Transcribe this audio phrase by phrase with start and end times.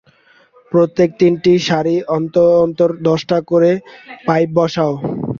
[0.71, 3.71] প্রত্যেক তিনটি সারি অন্তর অন্তর দশটা করে
[4.27, 4.93] পাইপ বসাও।